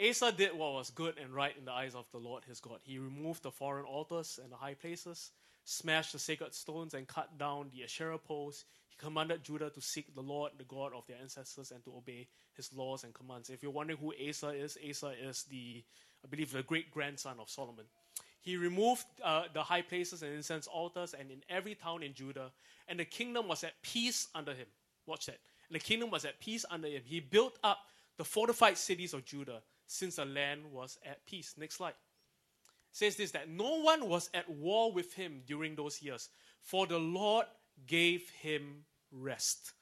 [0.03, 2.81] Asa did what was good and right in the eyes of the Lord his God.
[2.83, 5.31] He removed the foreign altars and the high places,
[5.65, 8.65] smashed the sacred stones, and cut down the Asherah poles.
[8.89, 12.27] He commanded Judah to seek the Lord, the God of their ancestors, and to obey
[12.57, 13.51] his laws and commands.
[13.51, 15.85] If you're wondering who Asa is, Asa is the,
[16.25, 17.85] I believe, the great grandson of Solomon.
[18.41, 22.51] He removed uh, the high places and incense altars, and in every town in Judah,
[22.89, 24.67] and the kingdom was at peace under him.
[25.07, 25.39] Watch that.
[25.69, 27.03] And the kingdom was at peace under him.
[27.05, 27.79] He built up
[28.17, 31.55] the fortified cities of Judah since the land was at peace.
[31.57, 31.95] Next slide.
[32.93, 36.29] says this that no one was at war with him during those years,
[36.63, 37.47] for the Lord
[37.87, 39.73] gave him rest.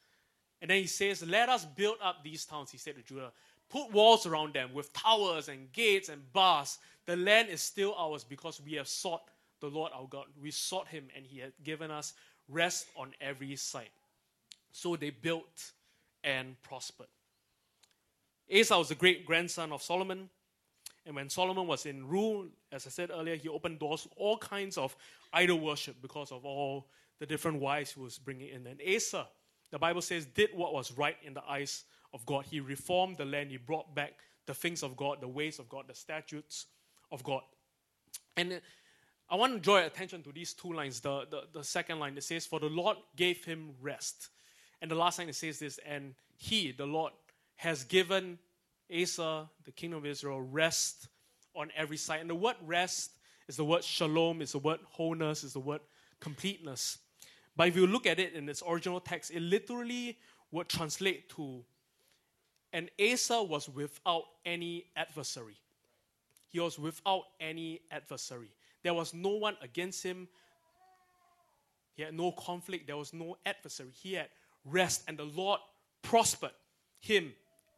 [0.61, 3.33] And then he says, Let us build up these towns, he said to Judah.
[3.69, 6.79] Put walls around them with towers and gates and bars.
[7.07, 9.23] The land is still ours because we have sought
[9.61, 10.27] the Lord our God.
[10.41, 12.13] We sought him and he had given us
[12.49, 13.89] rest on every side.
[14.73, 15.73] So they built
[16.23, 17.09] and prospered.
[18.53, 20.29] Asa was the great grandson of Solomon.
[21.05, 24.39] And when Solomon was in rule, as I said earlier, he opened doors to all
[24.39, 24.97] kinds of
[25.33, 26.87] idol worship because of all
[27.19, 28.67] the different wives he was bringing in.
[28.67, 29.27] And Asa,
[29.71, 32.45] the Bible says, did what was right in the eyes of God.
[32.49, 34.15] He reformed the land, he brought back
[34.47, 36.67] the things of God, the ways of God, the statutes
[37.11, 37.43] of God.
[38.37, 38.61] And
[39.31, 41.01] I want to draw your attention to these two lines.
[41.01, 44.29] The, the, the second line it says, For the Lord gave him rest.
[44.81, 47.13] And the last line it says this, and he, the Lord,
[47.57, 48.39] has given
[48.93, 51.09] Asa, the king of Israel, rest
[51.55, 52.21] on every side.
[52.21, 53.13] And the word rest
[53.49, 55.81] is the word shalom, is the word wholeness, is the word
[56.21, 56.99] completeness.
[57.57, 60.19] But if you look at it in its original text, it literally
[60.51, 61.65] would translate to
[62.73, 65.57] and Asa was without any adversary.
[66.49, 68.51] He was without any adversary.
[68.83, 70.29] There was no one against him.
[71.95, 72.87] He had no conflict.
[72.87, 73.91] There was no adversary.
[73.93, 74.29] He had
[74.65, 75.61] rest, and the Lord
[76.01, 76.53] prospered
[76.99, 77.33] him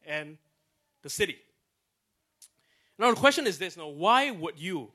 [0.07, 0.39] and
[1.03, 1.37] the city.
[2.99, 4.91] Now the question is this: Now, why would you,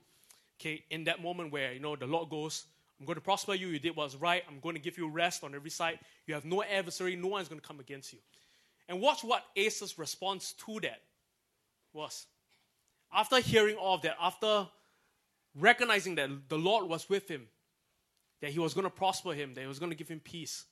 [0.60, 2.66] okay, in that moment where you know the Lord goes,
[3.00, 3.68] "I'm going to prosper you.
[3.68, 4.44] You did what's right.
[4.48, 6.00] I'm going to give you rest on every side.
[6.26, 7.16] You have no adversary.
[7.16, 8.20] No one's going to come against you."
[8.88, 11.02] And watch what Asa's response to that
[11.94, 12.26] was.
[13.14, 14.68] After hearing all of that, after
[15.56, 17.48] recognizing that the Lord was with him,
[18.42, 20.66] that he was going to prosper him, that he was going to give him peace,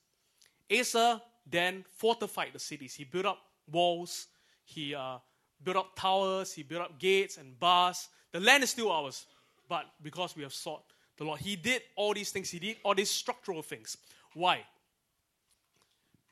[0.72, 2.94] Asa then fortified the cities.
[2.94, 3.40] He built up
[3.72, 4.28] walls,
[4.64, 5.18] he uh,
[5.64, 8.10] built up towers, he built up gates and bars.
[8.32, 9.26] The land is still ours,
[9.68, 10.84] but because we have sought
[11.18, 13.98] the Lord, he did all these things, he did all these structural things.
[14.34, 14.62] Why?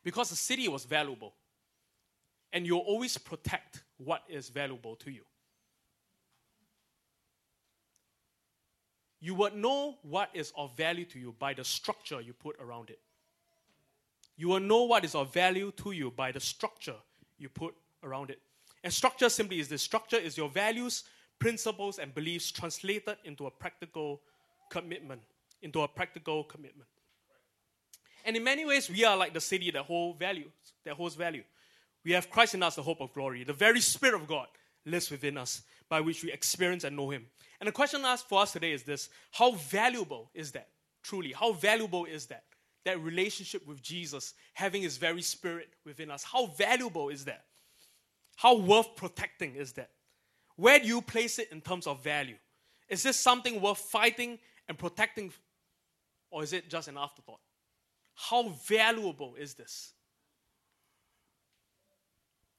[0.04, 1.34] Because the city was valuable
[2.54, 5.24] and you'll always protect what is valuable to you.
[9.20, 12.92] You would know what is of value to you by the structure you put around
[12.92, 13.00] it.
[14.38, 16.96] You will know what is of value to you by the structure
[17.38, 18.40] you put around it.
[18.84, 21.04] And structure simply is this structure is your values,
[21.40, 24.22] principles, and beliefs translated into a practical
[24.70, 25.22] commitment.
[25.62, 26.88] Into a practical commitment.
[28.26, 30.50] And in many ways, we are like the city that holds value,
[30.84, 31.44] that holds value.
[32.04, 33.44] We have Christ in us, the hope of glory.
[33.44, 34.48] The very Spirit of God
[34.86, 37.26] lives within us, by which we experience and know Him.
[37.60, 40.70] And the question asked for us today is this How valuable is that?
[41.04, 42.44] Truly, how valuable is that?
[42.86, 46.24] That relationship with Jesus, having His very Spirit within us.
[46.24, 47.46] How valuable is that?
[48.36, 49.90] How worth protecting is that?
[50.56, 52.38] Where do you place it in terms of value?
[52.88, 55.34] Is this something worth fighting and protecting,
[56.32, 57.40] or is it just an afterthought?
[58.14, 59.94] How valuable is this?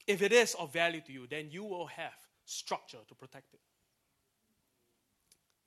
[0.05, 2.13] If it is of value to you, then you will have
[2.45, 3.59] structure to protect it.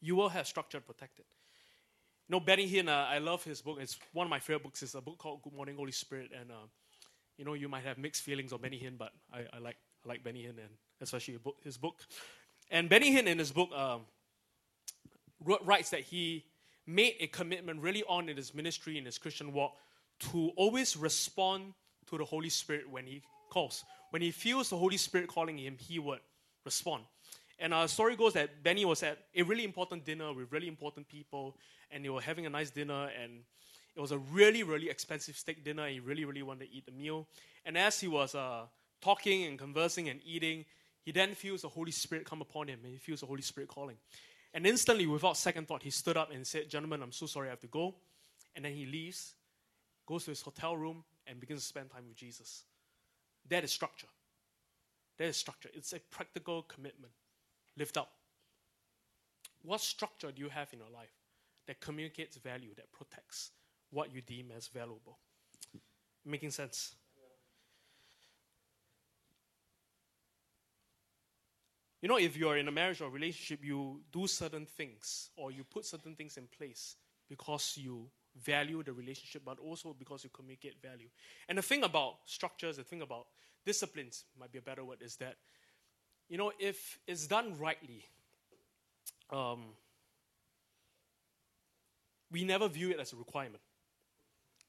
[0.01, 1.27] You will have structure to protect it.
[2.31, 3.79] You know, Benny Hinn, uh, I love his book.
[3.81, 4.85] It's one of my favorite books.
[4.85, 6.31] It's a book called Good Morning, Holy Spirit.
[6.33, 6.69] And, uh,
[7.37, 10.09] you know, you might have mixed feelings on Benny Hinn, but I, I like, I
[10.11, 11.97] like Benny Hinn, and especially his book.
[12.71, 14.03] And Benny Hinn, in his book, um,
[15.65, 16.45] writes that he
[16.87, 19.75] made a commitment really on in his ministry, in his Christian walk,
[20.31, 21.75] to always respond
[22.11, 23.83] to the Holy Spirit when he calls.
[24.11, 26.21] When he feels the Holy Spirit calling him, he would
[26.65, 27.03] respond.
[27.61, 31.07] And our story goes that Benny was at a really important dinner with really important
[31.07, 31.59] people,
[31.91, 33.43] and they were having a nice dinner, and
[33.95, 35.87] it was a really, really expensive steak dinner.
[35.87, 37.29] He really, really wanted to eat the meal.
[37.67, 38.63] And as he was uh,
[39.03, 40.65] talking and conversing and eating,
[41.03, 43.69] he then feels the Holy Spirit come upon him, and he feels the Holy Spirit
[43.69, 43.97] calling.
[44.55, 47.51] And instantly, without second thought, he stood up and said, Gentlemen, I'm so sorry I
[47.51, 47.95] have to go.
[48.57, 49.35] And then he leaves,
[50.07, 52.65] goes to his hotel room, and begins to spend time with Jesus.
[53.49, 54.09] That is structure.
[55.19, 55.69] That is structure.
[55.75, 57.13] It's a practical commitment.
[57.81, 58.13] Lift up.
[59.63, 61.15] What structure do you have in your life
[61.67, 63.53] that communicates value, that protects
[63.91, 65.19] what you deem as valuable?
[66.27, 66.95] Making sense?
[72.03, 75.65] You know, if you're in a marriage or relationship, you do certain things or you
[75.65, 76.97] put certain things in place
[77.31, 78.11] because you
[78.45, 81.09] value the relationship, but also because you communicate value.
[81.49, 83.29] And the thing about structures, the thing about
[83.65, 85.37] disciplines, might be a better word, is that,
[86.31, 88.07] you know, if it's done rightly,
[89.31, 89.65] um,
[92.31, 93.61] we never view it as a requirement.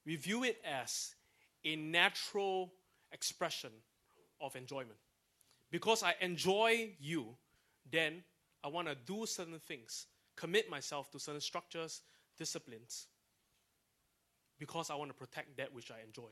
[0.04, 1.14] We view it as
[1.64, 2.74] a natural
[3.12, 3.70] expression
[4.42, 4.98] of enjoyment.
[5.70, 7.28] Because I enjoy you,
[7.90, 8.24] then
[8.64, 12.02] I want to do certain things, commit myself to certain structures,
[12.40, 13.06] disciplines,
[14.58, 16.32] because I want to protect that which I enjoy.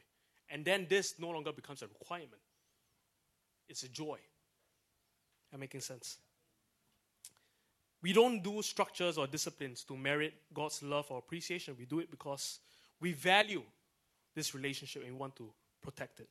[0.49, 2.41] And then this no longer becomes a requirement,
[3.67, 4.17] it's a joy.
[5.53, 6.17] Am making sense?
[8.01, 11.75] We don't do structures or disciplines to merit God's love or appreciation.
[11.77, 12.59] We do it because
[13.01, 13.63] we value
[14.35, 15.49] this relationship and we want to
[15.81, 16.29] protect it.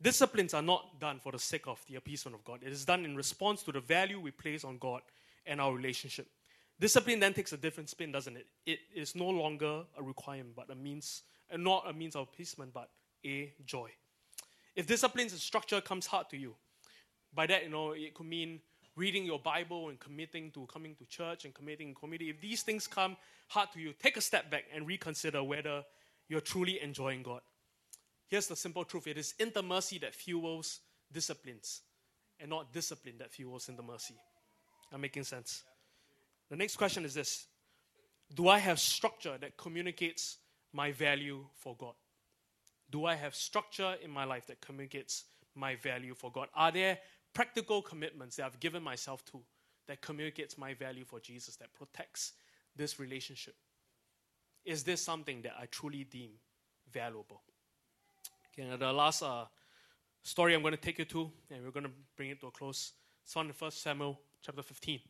[0.00, 2.60] Disciplines are not done for the sake of the appeasement of God.
[2.62, 5.02] It is done in response to the value we place on God
[5.46, 6.26] and our relationship.
[6.78, 8.46] Discipline then takes a different spin, doesn't it?
[8.66, 12.72] It is no longer a requirement, but a means, and not a means of appeasement,
[12.72, 12.90] but
[13.24, 13.90] a joy.
[14.74, 16.56] If disciplines and structure comes hard to you,
[17.34, 18.60] by that, you know, it could mean
[18.96, 22.30] reading your Bible and committing to coming to church and committing in community.
[22.30, 23.16] If these things come
[23.48, 25.84] hard to you, take a step back and reconsider whether
[26.28, 27.40] you're truly enjoying God.
[28.28, 30.80] Here's the simple truth it is intimacy that fuels
[31.12, 31.82] disciplines,
[32.40, 34.14] and not discipline that fuels intimacy.
[34.92, 35.62] I'm making sense.
[36.50, 37.46] The next question is this
[38.34, 40.38] Do I have structure that communicates
[40.72, 41.94] my value for God?
[42.90, 46.48] Do I have structure in my life that communicates my value for God?
[46.54, 46.98] Are there
[47.34, 49.40] practical commitments that I've given myself to
[49.88, 52.32] that communicates my value for Jesus, that protects
[52.76, 53.54] this relationship?
[54.64, 56.30] Is this something that I truly deem
[56.92, 57.42] valuable?
[58.52, 59.46] Okay, now the last uh,
[60.22, 62.50] story I'm going to take you to, and we're going to bring it to a
[62.50, 62.92] close.
[63.24, 65.00] It's on the First Samuel chapter 15.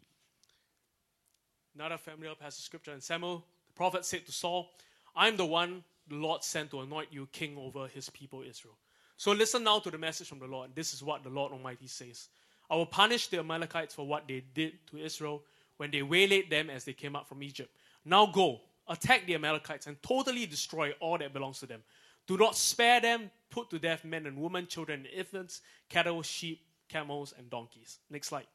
[1.74, 2.92] Another familiar passage of scripture.
[2.92, 4.70] And Samuel, the prophet, said to Saul,
[5.16, 8.76] I'm the one the Lord sent to anoint you king over his people Israel.
[9.22, 10.70] So listen now to the message from the Lord.
[10.74, 12.28] This is what the Lord Almighty says
[12.68, 15.44] I will punish the Amalekites for what they did to Israel
[15.76, 17.70] when they waylaid them as they came out from Egypt.
[18.04, 21.84] Now go, attack the Amalekites, and totally destroy all that belongs to them.
[22.26, 23.30] Do not spare them.
[23.48, 28.00] Put to death men and women, children and infants, cattle, sheep, camels, and donkeys.
[28.10, 28.48] Next slide.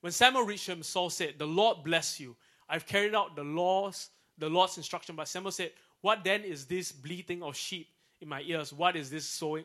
[0.00, 2.36] When Samuel reached him, Saul said, The Lord bless you.
[2.68, 5.16] I've carried out the laws, the Lord's instruction.
[5.16, 7.88] But Samuel said, What then is this bleating of sheep
[8.20, 8.72] in my ears?
[8.72, 9.64] What is this sowing,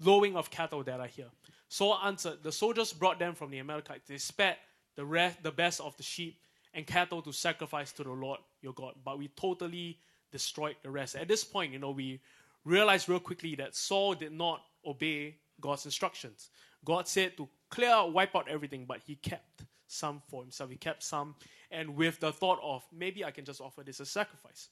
[0.00, 1.26] lowing of cattle that I hear?
[1.68, 4.08] Saul answered, The soldiers brought them from the Amalekites.
[4.08, 4.56] They spared
[4.96, 6.38] the rest, the best of the sheep
[6.74, 8.94] and cattle to sacrifice to the Lord your God.
[9.04, 9.98] But we totally
[10.30, 11.16] destroyed the rest.
[11.16, 12.20] At this point, you know, we
[12.64, 16.50] realized real quickly that Saul did not obey God's instructions.
[16.84, 20.70] God said to clear out, wipe out everything, but he kept some for himself.
[20.70, 21.34] He kept some,
[21.70, 24.68] and with the thought of maybe I can just offer this as sacrifice.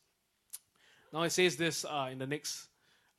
[1.13, 2.69] Now it says this uh, in the next,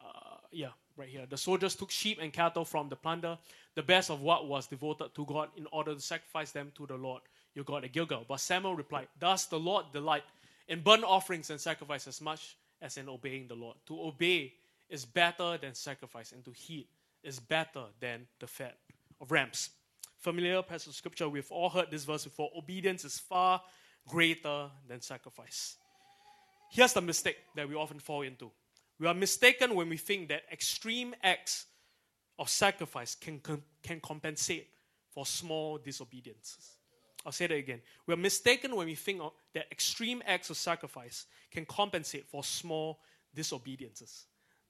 [0.03, 1.25] uh, yeah, right here.
[1.29, 3.37] The soldiers took sheep and cattle from the plunder,
[3.75, 6.95] the best of what was devoted to God, in order to sacrifice them to the
[6.95, 7.21] Lord
[7.53, 8.25] your God at Gilgal.
[8.27, 10.23] But Samuel replied, Does the Lord delight
[10.67, 13.75] in burnt offerings and sacrifice as much as in obeying the Lord.
[13.87, 14.53] To obey
[14.89, 16.87] is better than sacrifice, and to heed
[17.23, 18.77] is better than the fat
[19.19, 19.69] of rams.
[20.17, 22.49] Familiar passage of scripture, we've all heard this verse before.
[22.55, 23.61] Obedience is far
[24.07, 25.75] greater than sacrifice.
[26.71, 28.49] Here's the mistake that we often fall into.
[28.97, 31.65] We are mistaken when we think that extreme acts
[32.39, 33.41] of sacrifice can,
[33.83, 34.69] can compensate
[35.09, 36.77] for small disobediences.
[37.25, 37.81] I'll say that again.
[38.07, 39.21] We're mistaken when we think
[39.53, 42.99] that extreme acts of sacrifice can compensate for small
[43.35, 44.27] disobediences.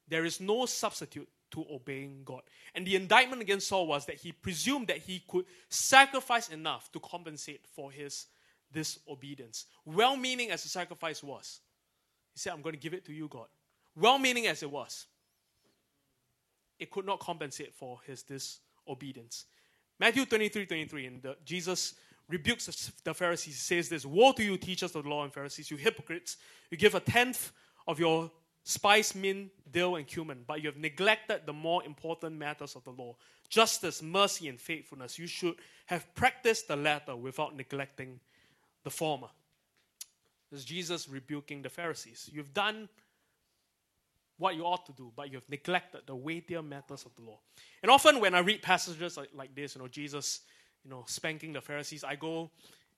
[0.08, 2.42] There is no substitute to obeying God.
[2.74, 7.00] And the indictment against Saul was that he presumed that he could sacrifice enough to
[7.00, 8.26] compensate for his
[8.74, 9.68] disobedience.
[9.86, 11.60] Well meaning as the sacrifice was,
[12.34, 13.48] he said, I'm going to give it to you, God.
[13.96, 15.08] Well meaning as it was,
[16.80, 19.46] it could not compensate for his disobedience.
[20.00, 21.96] Matthew 23 23, and Jesus
[22.28, 23.54] rebukes the Pharisees.
[23.54, 26.38] He says this Woe to you, teachers of the law and Pharisees, you hypocrites!
[26.70, 27.52] You give a tenth
[27.88, 28.32] of your
[28.64, 32.92] spice, mint, dill, and cumin, but you have neglected the more important matters of the
[32.92, 33.16] law
[33.50, 35.20] justice, mercy, and faithfulness.
[35.20, 35.56] You should
[35.88, 38.22] have practiced the latter without neglecting
[38.84, 39.28] the former.
[40.52, 42.30] Is Jesus rebuking the Pharisees.
[42.32, 42.90] You've done
[44.38, 47.40] what you ought to do, but you have neglected the weightier matters of the law.
[47.82, 50.42] And often when I read passages like, like this, you know, Jesus,
[50.84, 52.50] you know, spanking the Pharisees, I go,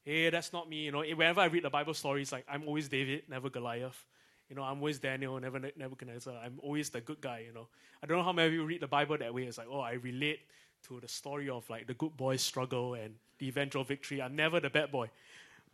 [0.03, 0.85] hey, that's not me.
[0.85, 4.05] You know, eh, whenever I read the Bible stories, like I'm always David, never Goliath.
[4.49, 6.33] You know, I'm always Daniel, never Nebuchadnezzar.
[6.43, 7.67] I'm always the good guy, you know.
[8.01, 9.43] I don't know how many of you read the Bible that way.
[9.43, 10.39] It's like, oh, I relate
[10.87, 14.21] to the story of like the good boy's struggle and the eventual victory.
[14.21, 15.09] I'm never the bad boy.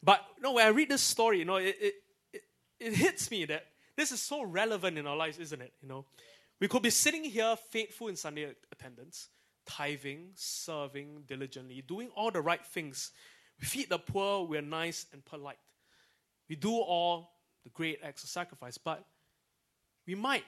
[0.01, 1.93] But know, when I read this story, you know, it, it,
[2.33, 2.41] it,
[2.79, 5.73] it hits me that this is so relevant in our lives, isn't it?
[5.81, 6.05] You know,
[6.59, 9.29] we could be sitting here faithful in Sunday attendance,
[9.65, 13.11] tithing, serving diligently, doing all the right things.
[13.59, 15.57] We feed the poor, we're nice and polite.
[16.47, 17.31] We do all
[17.63, 19.05] the great acts of sacrifice, but
[20.07, 20.45] we might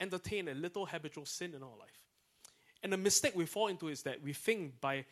[0.00, 1.98] entertain a little habitual sin in our life.
[2.82, 5.04] And the mistake we fall into is that we think by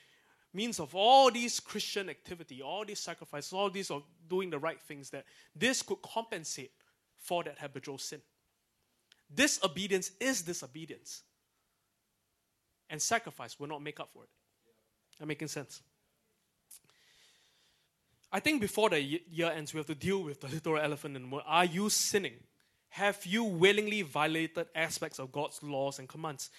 [0.53, 4.81] means of all these Christian activity, all these sacrifices, all these of doing the right
[4.81, 5.25] things, that
[5.55, 6.73] this could compensate
[7.17, 8.21] for that habitual sin.
[9.33, 11.23] Disobedience is disobedience.
[12.89, 14.31] And sacrifice will not make up for it.
[15.21, 15.83] That making sense?
[18.33, 21.23] I think before the year ends, we have to deal with the literal elephant in
[21.23, 21.43] the room.
[21.47, 22.35] Are you sinning?
[22.91, 26.51] Have you willingly violated aspects of God's laws and commands?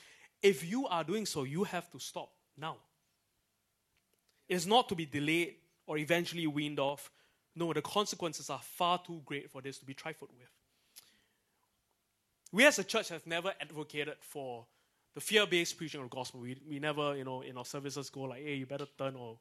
[0.41, 2.77] If you are doing so, you have to stop now.
[4.52, 5.56] It is not to be delayed
[5.88, 7.10] or eventually weaned off.
[7.56, 10.49] No, the consequences are far too great for this to be trifled with.
[12.52, 14.66] We as a church have never advocated for
[15.16, 16.41] the fear-based preaching of the gospel.
[16.41, 19.38] We, we never, you know, in our services go like, hey, you better turn or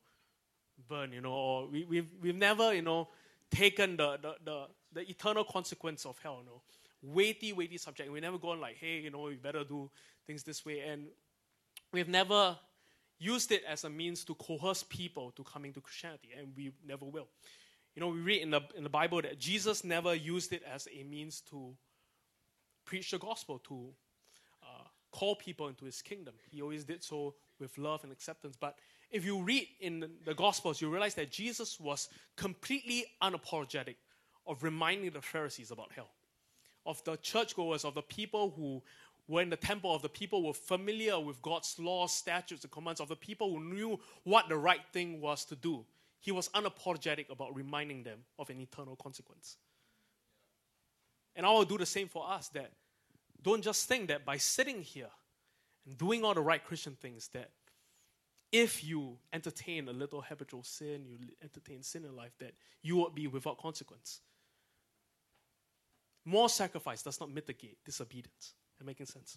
[0.89, 3.09] burn, you know, or we, we've, we've never, you know,
[3.51, 6.63] taken the, the, the, the eternal consequence of hell, you know.
[7.03, 8.13] Weighty, weighty subject.
[8.13, 9.91] We never gone like, hey, you know, you better do
[10.25, 10.85] things this way.
[10.89, 11.07] And
[11.93, 12.57] we've never
[13.21, 17.05] used it as a means to coerce people to coming to Christianity, and we never
[17.05, 17.29] will.
[17.95, 20.89] You know, we read in the, in the Bible that Jesus never used it as
[20.93, 21.77] a means to
[22.85, 23.91] preach the gospel, to
[24.63, 26.35] uh, call people into his kingdom.
[26.51, 28.57] He always did so with love and acceptance.
[28.59, 28.79] But
[29.11, 33.97] if you read in the Gospels, you realize that Jesus was completely unapologetic
[34.47, 36.09] of reminding the Pharisees about hell,
[36.87, 38.83] of the churchgoers, of the people who
[39.31, 43.01] were in the temple, of the people were familiar with God's laws, statutes, and commands,
[43.01, 45.85] of the people who knew what the right thing was to do.
[46.19, 49.57] He was unapologetic about reminding them of an eternal consequence.
[51.37, 52.73] And I will do the same for us that
[53.41, 55.11] don't just think that by sitting here
[55.87, 57.51] and doing all the right Christian things that
[58.53, 62.53] if you entertain a little habitual sin, you entertain sin in life, that
[62.83, 64.21] you would be without consequence.
[66.25, 68.55] More sacrifice does not mitigate disobedience.
[68.81, 69.37] Am making sense?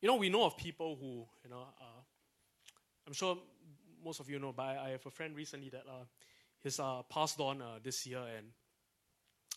[0.00, 2.00] You know, we know of people who, you know, uh,
[3.06, 3.36] I'm sure
[4.04, 7.60] most of you know, but I, have a friend recently that uh, uh, passed on
[7.60, 8.46] uh, this year, and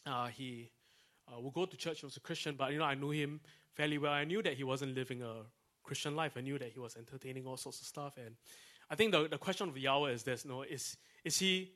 [0.05, 0.71] uh, he
[1.31, 1.99] uh, would go to church.
[1.99, 3.39] He was a Christian, but you know, I knew him
[3.73, 4.13] fairly well.
[4.13, 5.43] I knew that he wasn't living a
[5.83, 6.33] Christian life.
[6.35, 8.17] I knew that he was entertaining all sorts of stuff.
[8.17, 8.35] And
[8.89, 11.71] I think the, the question of the hour is this: you know, is is he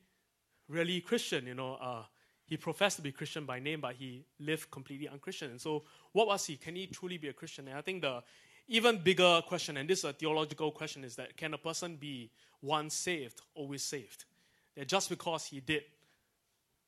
[0.67, 1.45] really Christian?
[1.45, 2.03] You know, uh,
[2.45, 5.51] he professed to be Christian by name, but he lived completely unchristian.
[5.51, 6.57] And so, what was he?
[6.57, 7.67] Can he truly be a Christian?
[7.67, 8.23] And I think the
[8.67, 12.31] even bigger question, and this is a theological question, is that can a person be
[12.61, 14.25] once saved, always saved?
[14.75, 15.83] That just because he did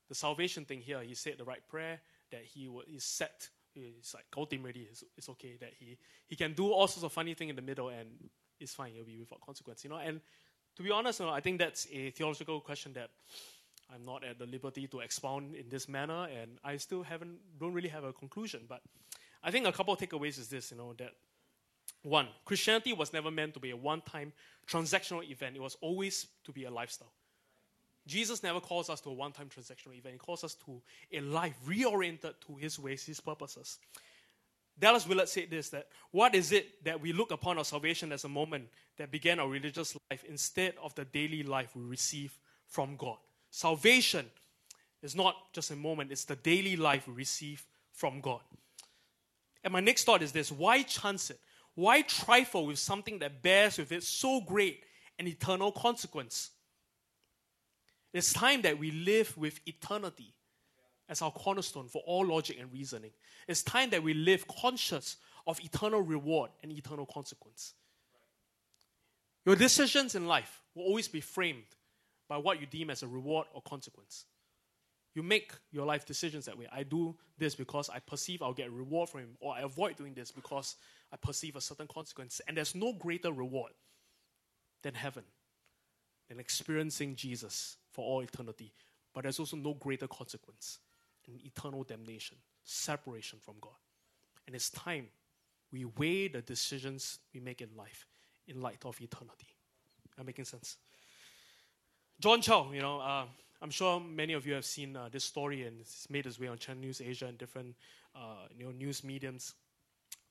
[0.10, 1.99] the salvation thing here, he said the right prayer,
[2.32, 3.49] that he is set
[3.80, 7.36] it's like ultimately it's, it's okay that he he can do all sorts of funny
[7.36, 8.10] thing in the middle and
[8.60, 10.20] it's fine it'll be without consequence you know and
[10.76, 13.10] to be honest you know, I think that's a theological question that
[13.94, 17.74] I'm not at the liberty to expound in this manner and I still haven't don't
[17.74, 18.82] really have a conclusion but
[19.44, 21.14] I think a couple of takeaways is this you know that
[22.04, 24.34] one Christianity was never meant to be a one-time
[24.68, 27.14] transactional event it was always to be a lifestyle
[28.08, 30.14] Jesus never calls us to a one time transactional event.
[30.14, 30.82] He calls us to
[31.12, 33.78] a life reoriented to His ways, His purposes.
[34.80, 38.24] Dallas Willard said this that what is it that we look upon our salvation as
[38.24, 42.96] a moment that began our religious life instead of the daily life we receive from
[42.96, 43.18] God?
[43.50, 44.26] Salvation
[45.02, 48.41] is not just a moment, it's the daily life we receive from God.
[49.64, 51.39] And my next thought is this why chance it?
[51.76, 54.84] Why trifle with something that bears with it so great
[55.20, 56.52] an eternal consequence?
[58.14, 60.34] It's time that we live with eternity
[61.10, 63.12] as our cornerstone for all logic and reasoning.
[63.48, 67.74] It's time that we live conscious of eternal reward and eternal consequence.
[69.45, 71.64] Your decisions in life will always be framed
[72.28, 74.25] by what you deem as a reward or consequence.
[75.13, 76.67] You make your life decisions that way.
[76.71, 79.95] I do this because I perceive I'll get a reward from him, or I avoid
[79.95, 80.75] doing this because
[81.11, 82.39] I perceive a certain consequence.
[82.47, 83.71] And there's no greater reward
[84.84, 85.23] than heaven,
[86.30, 88.73] than experiencing Jesus for all eternity.
[89.13, 90.80] But there's also no greater consequence
[91.28, 93.73] in eternal damnation, separation from God.
[94.45, 95.07] And it's time
[95.71, 98.05] we weigh the decisions we make in life
[98.47, 99.47] in light of eternity.
[100.17, 100.78] Am making sense?
[102.20, 103.26] John Chau, you know, uh,
[103.61, 106.47] I'm sure many of you have seen uh, this story and it's made its way
[106.47, 107.76] on Channel News Asia and different
[108.15, 109.53] uh, you know, news mediums.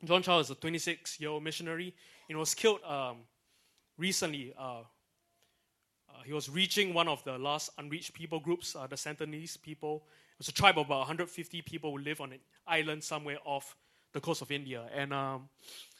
[0.05, 1.95] John Chau is a 26 year old missionary.
[2.26, 3.18] He was killed um,
[3.99, 4.53] recently.
[4.59, 9.62] Uh, uh, he was reaching one of the last unreached people groups, uh, the Sentinelese
[9.62, 10.03] people.
[10.32, 13.76] It was a tribe of about 150 people who live on an island somewhere off
[14.12, 14.87] the coast of India.
[14.93, 15.49] And um,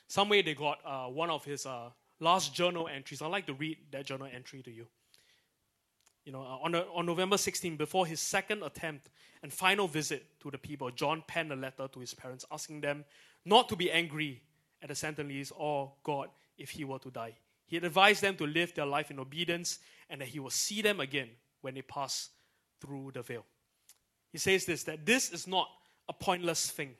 [0.09, 0.79] some way they got
[1.13, 1.65] one of his
[2.19, 3.23] last journal entries.
[3.23, 4.89] I'd like to read that journal entry to you.
[6.27, 9.11] You know, on, a, on November 16, before his second attempt
[9.45, 13.05] and final visit to the people, John penned a letter to his parents asking them
[13.45, 14.43] not to be angry
[14.83, 17.37] at the Sentinelese or God if he were to die.
[17.67, 19.79] He advised them to live their life in obedience
[20.11, 21.29] and that he will see them again
[21.61, 22.31] when they pass
[22.81, 23.45] through the veil.
[24.33, 25.69] He says this that this is not
[26.09, 26.95] a pointless thing.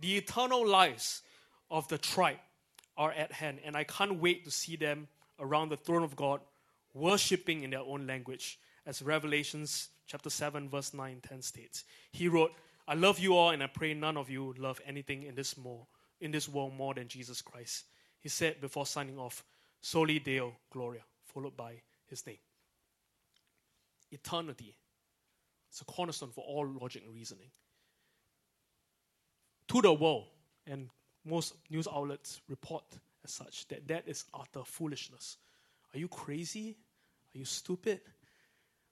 [0.00, 1.22] The eternal lives
[1.70, 2.38] of the tribe
[2.96, 5.06] are at hand, and I can't wait to see them
[5.38, 6.40] around the throne of God,
[6.96, 11.84] worshiping in their own language, as Revelations chapter 7, verse 9 10 states.
[12.12, 12.52] He wrote,
[12.88, 15.86] I love you all, and I pray none of you love anything in this more
[16.20, 17.84] in this world more than Jesus Christ.
[18.20, 19.44] He said before signing off,
[19.80, 21.74] Soli Deo Gloria, followed by
[22.06, 22.38] his name.
[24.10, 24.76] Eternity.
[25.68, 27.50] It's a cornerstone for all logic and reasoning.
[29.68, 30.28] To the world,
[30.66, 30.88] and
[31.24, 32.84] most news outlets report
[33.24, 35.36] as such that that is utter foolishness.
[35.92, 36.76] Are you crazy?
[37.36, 38.00] Are you stupid?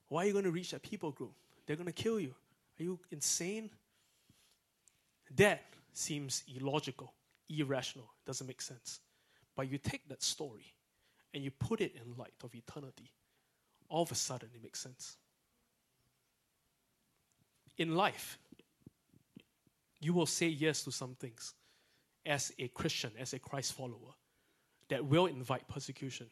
[0.09, 1.33] Why are you going to reach that people group?
[1.67, 2.35] They're going to kill you.
[2.79, 3.71] Are you insane?
[5.37, 5.63] That
[5.95, 7.15] seems illogical,
[7.49, 9.01] irrational, doesn't make sense.
[9.57, 10.75] But you take that story
[11.33, 13.11] and you put it in light of eternity,
[13.89, 15.17] all of a sudden it makes sense.
[17.79, 18.39] In life,
[20.01, 21.55] you will say yes to some things
[22.27, 24.13] as a Christian, as a Christ follower,
[24.89, 26.27] that will invite persecution,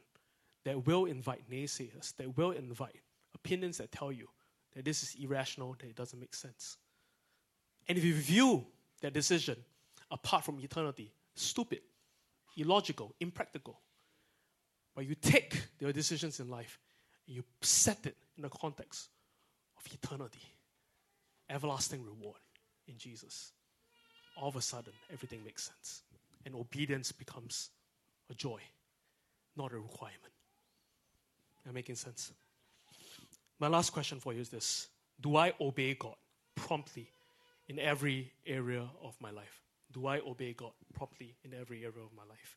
[0.65, 3.01] that will invite naysayers, that will invite
[3.35, 4.29] opinions that tell you
[4.75, 6.79] that this is irrational, that it doesn't make sense.
[7.89, 8.65] And if you view
[9.01, 9.57] that decision
[10.11, 11.81] apart from eternity, stupid,
[12.57, 13.81] illogical, impractical,
[14.95, 16.79] but you take your decisions in life
[17.27, 19.09] and you set it in the context
[19.77, 20.43] of eternity,
[21.51, 22.41] everlasting reward
[22.87, 23.53] in Jesus
[24.37, 26.03] all of a sudden everything makes sense.
[26.45, 27.71] And obedience becomes
[28.31, 28.61] a joy,
[29.57, 30.33] not a requirement.
[31.67, 32.33] Am making sense?
[33.59, 34.89] My last question for you is this
[35.21, 36.17] Do I obey God
[36.55, 37.09] promptly
[37.69, 39.63] in every area of my life?
[39.93, 42.57] Do I obey God promptly in every area of my life?